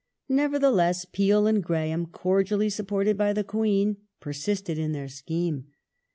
[0.29, 5.67] Nevertheless, Peel and Graham, cordially sup ported by the Queen, pei sisted in their scheme.